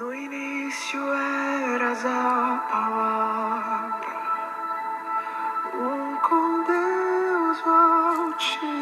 [0.00, 4.16] No início eras a palavra,
[5.74, 8.78] um com Deus altíssimo.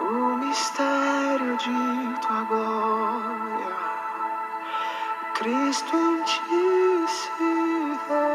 [0.00, 3.76] O mistério de tua glória,
[5.34, 7.30] Cristo em ti se
[8.08, 8.26] revelou.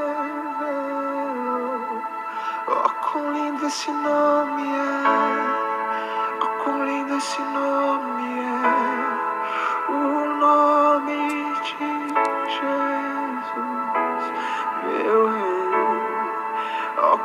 [2.68, 5.63] Oh, quão lindo esse nome é!
[7.04, 7.20] Nome
[8.40, 8.64] é!
[9.92, 9.94] O
[10.40, 11.20] nome
[11.62, 11.76] de
[12.48, 13.44] Jesus,
[14.86, 15.64] meu Rei.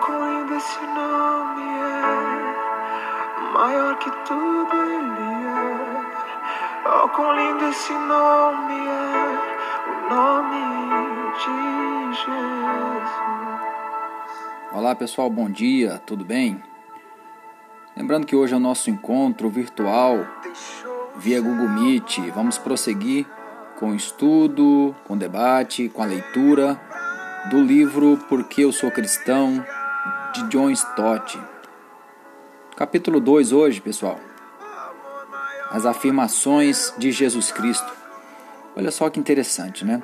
[0.05, 2.03] Quão lindo esse nome é!
[3.53, 7.09] Maior que tudo ele é.
[7.15, 9.39] Quão lindo esse nome é!
[9.87, 10.61] O nome
[11.35, 11.55] de
[12.17, 13.11] Jesus.
[14.73, 16.61] Olá pessoal, bom dia, tudo bem?
[17.99, 20.25] Lembrando que hoje é o nosso encontro virtual
[21.17, 22.19] via Google Meet.
[22.33, 23.27] Vamos prosseguir
[23.77, 26.81] com o estudo, com o debate, com a leitura
[27.51, 29.67] do livro Porque Eu Sou Cristão,
[30.33, 31.43] de John Stott.
[32.77, 34.21] Capítulo 2 hoje, pessoal.
[35.69, 37.93] As afirmações de Jesus Cristo.
[38.77, 40.01] Olha só que interessante, né?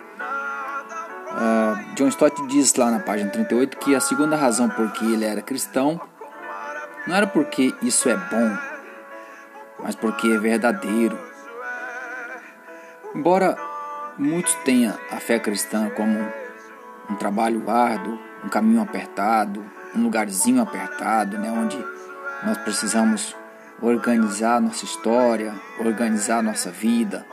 [1.30, 5.24] Uh, John Stott diz lá na página 38 que a segunda razão por que ele
[5.24, 6.00] era cristão
[7.06, 8.58] não era porque isso é bom,
[9.82, 11.18] mas porque é verdadeiro.
[13.14, 13.56] Embora
[14.18, 16.18] muitos tenham a fé cristã como
[17.10, 21.76] um trabalho árduo, um caminho apertado, um lugarzinho apertado, né, onde
[22.44, 23.36] nós precisamos
[23.82, 27.26] organizar nossa história, organizar nossa vida,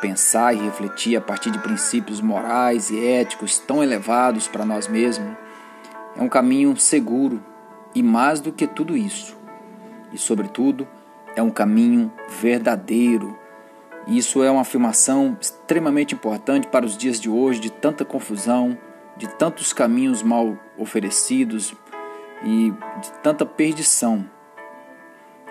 [0.00, 5.36] pensar e refletir a partir de princípios morais e éticos tão elevados para nós mesmos,
[6.16, 7.40] é um caminho seguro
[7.98, 9.36] e mais do que tudo isso.
[10.12, 10.86] E, sobretudo,
[11.34, 13.36] é um caminho verdadeiro.
[14.06, 18.78] Isso é uma afirmação extremamente importante para os dias de hoje, de tanta confusão,
[19.16, 21.74] de tantos caminhos mal oferecidos
[22.44, 24.24] e de tanta perdição.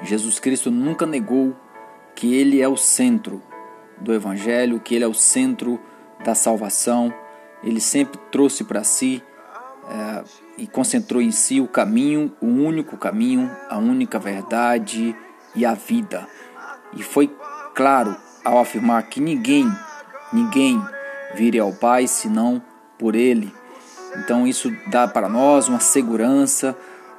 [0.01, 1.53] Jesus Cristo nunca negou
[2.15, 3.43] que Ele é o centro
[3.97, 5.81] do Evangelho, que Ele é o centro
[6.23, 7.13] da salvação.
[7.61, 9.21] Ele sempre trouxe para si
[9.89, 10.23] é,
[10.57, 15.15] e concentrou em si o caminho, o único caminho, a única verdade
[15.55, 16.27] e a vida.
[16.93, 17.33] E foi
[17.73, 19.71] claro ao afirmar que ninguém,
[20.31, 20.81] ninguém
[21.35, 22.61] vire ao Pai senão
[22.97, 23.53] por Ele.
[24.17, 26.75] Então isso dá para nós uma segurança,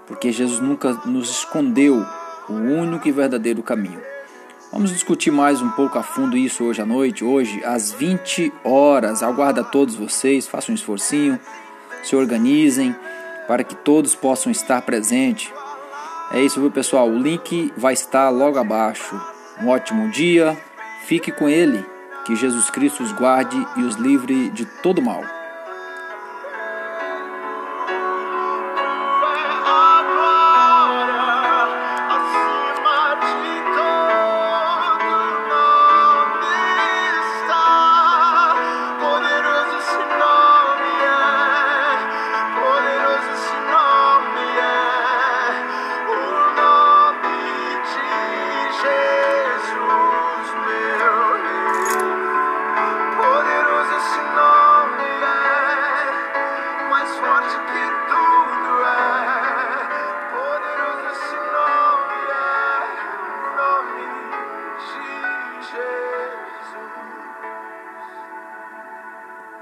[0.07, 2.05] porque Jesus nunca nos escondeu
[2.49, 4.01] o único e verdadeiro caminho.
[4.73, 9.23] Vamos discutir mais um pouco a fundo isso hoje à noite, hoje às 20 horas.
[9.23, 11.39] Aguardo a todos vocês, façam um esforcinho,
[12.03, 12.95] se organizem
[13.47, 15.53] para que todos possam estar presentes.
[16.31, 17.09] É isso, viu, pessoal?
[17.09, 19.19] O link vai estar logo abaixo.
[19.63, 20.57] Um ótimo dia,
[21.07, 21.85] fique com ele,
[22.27, 25.38] que Jesus Cristo os guarde e os livre de todo mal.